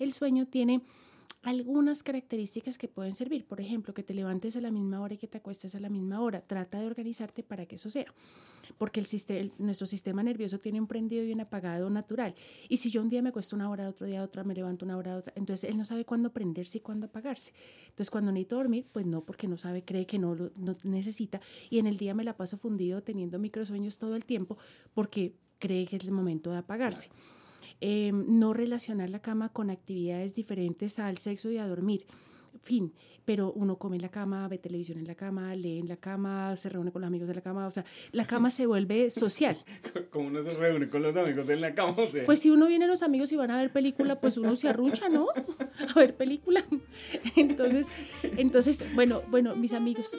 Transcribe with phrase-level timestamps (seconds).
[0.00, 0.82] el sueño tiene
[1.42, 3.46] algunas características que pueden servir.
[3.46, 5.88] Por ejemplo, que te levantes a la misma hora y que te acuestes a la
[5.88, 6.42] misma hora.
[6.42, 8.12] Trata de organizarte para que eso sea.
[8.78, 9.02] Porque
[9.58, 12.34] nuestro sistema nervioso tiene un prendido y un apagado natural.
[12.68, 14.96] Y si yo un día me acuesto una hora, otro día otra, me levanto una
[14.96, 17.52] hora, otra, entonces él no sabe cuándo prenderse y cuándo apagarse.
[17.84, 20.52] Entonces cuando necesito dormir, pues no, porque no sabe, cree que no lo
[20.84, 21.40] necesita.
[21.68, 24.56] Y en el día me la paso fundido teniendo microsueños todo el tiempo
[24.94, 27.10] porque cree que es el momento de apagarse.
[27.80, 32.06] Em, no relacionar la cama con actividades diferentes al sexo y a dormir.
[32.62, 32.92] Fin,
[33.24, 36.56] pero uno come en la cama, ve televisión en la cama, lee en la cama,
[36.56, 39.56] se reúne con los amigos de la cama, o sea, la cama se vuelve social.
[40.10, 41.94] ¿Cómo uno se reúne con los amigos en la cama?
[42.26, 45.08] Pues si uno viene los amigos y van a ver película, pues uno se arrucha,
[45.08, 45.28] ¿no?
[45.94, 46.64] A ver película.
[47.36, 47.86] Entonces,
[48.36, 50.10] entonces, bueno, bueno, mis amigos.